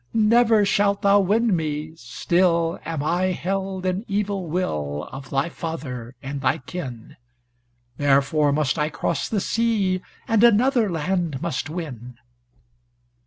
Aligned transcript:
Never 0.15 0.65
shalt 0.65 1.03
thou 1.03 1.19
win 1.19 1.55
me; 1.55 1.93
still 1.95 2.79
Am 2.85 3.03
I 3.03 3.25
held 3.25 3.85
in 3.85 4.03
evil 4.07 4.47
will 4.47 5.07
Of 5.11 5.29
thy 5.29 5.47
father 5.47 6.15
and 6.23 6.41
thy 6.41 6.57
kin, 6.57 7.17
Therefore 7.97 8.51
must 8.51 8.79
I 8.79 8.89
cross 8.89 9.29
the 9.29 9.39
sea, 9.39 10.01
And 10.27 10.43
another 10.43 10.89
land 10.89 11.39
must 11.39 11.69
win." 11.69 12.15